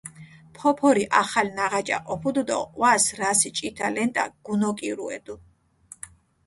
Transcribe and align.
ფოფორი 0.55 1.03
ახალ 1.21 1.47
ნაღაჭა 1.57 1.97
ჸოფუდჷ 2.07 2.43
დო 2.49 2.59
ჸვას 2.71 3.05
რასი 3.19 3.49
ჭითა 3.57 3.87
ლენტა 3.95 4.23
გუნოკირუედჷ. 4.45 5.35